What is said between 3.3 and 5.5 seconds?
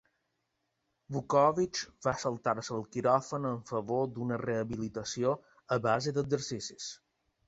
en favor d'una rehabilitació